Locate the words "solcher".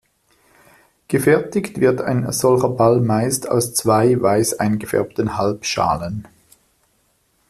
2.31-2.69